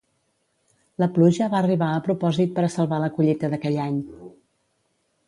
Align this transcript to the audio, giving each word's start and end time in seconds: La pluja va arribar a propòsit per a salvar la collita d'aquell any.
La 1.01 1.07
pluja 1.17 1.49
va 1.53 1.59
arribar 1.59 1.89
a 1.97 1.99
propòsit 2.07 2.55
per 2.55 2.63
a 2.69 2.71
salvar 2.77 2.99
la 3.05 3.11
collita 3.19 3.51
d'aquell 3.53 3.79
any. 3.85 4.01